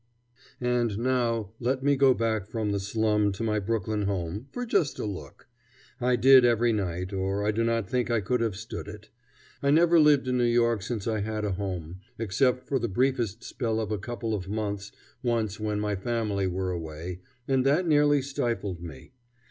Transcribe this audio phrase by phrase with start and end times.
[0.59, 4.97] And now let me go back from the slum to my Brooklyn home for just
[4.97, 5.47] a look.
[5.99, 9.11] I did every night, or I do not think I could have stood it.
[9.61, 13.43] I never lived in New York since I had a home, except for the briefest
[13.43, 14.91] spell of a couple of months
[15.21, 19.11] once when my family were away, and that nearly stifled me.